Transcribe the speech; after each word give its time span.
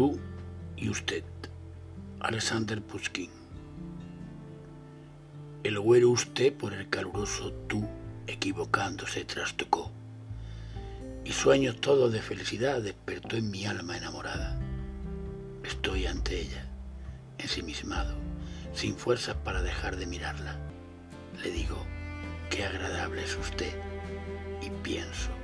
Tú 0.00 0.18
y 0.78 0.88
usted, 0.88 1.24
Alexander 2.20 2.80
Pushkin. 2.80 3.28
El 5.62 5.78
güero 5.78 6.08
usted 6.08 6.54
por 6.54 6.72
el 6.72 6.88
caluroso 6.88 7.52
tú 7.68 7.86
equivocándose 8.26 9.26
trastocó. 9.26 9.92
Y 11.22 11.32
sueño 11.32 11.74
todo 11.76 12.08
de 12.08 12.22
felicidad 12.22 12.80
despertó 12.80 13.36
en 13.36 13.50
mi 13.50 13.66
alma 13.66 13.98
enamorada. 13.98 14.58
Estoy 15.64 16.06
ante 16.06 16.40
ella, 16.40 16.64
ensimismado, 17.36 18.16
sin 18.72 18.96
fuerzas 18.96 19.36
para 19.44 19.60
dejar 19.60 19.96
de 19.96 20.06
mirarla. 20.06 20.56
Le 21.42 21.50
digo, 21.50 21.76
qué 22.48 22.64
agradable 22.64 23.22
es 23.22 23.36
usted 23.36 23.74
y 24.62 24.70
pienso. 24.82 25.39